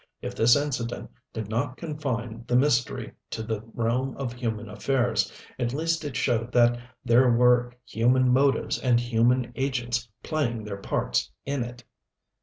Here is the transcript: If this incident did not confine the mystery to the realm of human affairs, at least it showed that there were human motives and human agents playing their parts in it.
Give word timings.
If 0.19 0.33
this 0.33 0.55
incident 0.55 1.11
did 1.31 1.47
not 1.47 1.77
confine 1.77 2.43
the 2.47 2.55
mystery 2.55 3.13
to 3.29 3.43
the 3.43 3.61
realm 3.75 4.17
of 4.17 4.33
human 4.33 4.67
affairs, 4.67 5.31
at 5.59 5.73
least 5.75 6.03
it 6.03 6.15
showed 6.15 6.51
that 6.53 6.79
there 7.05 7.29
were 7.29 7.71
human 7.85 8.33
motives 8.33 8.79
and 8.79 8.99
human 8.99 9.53
agents 9.55 10.09
playing 10.23 10.63
their 10.63 10.77
parts 10.77 11.31
in 11.45 11.63
it. 11.63 11.83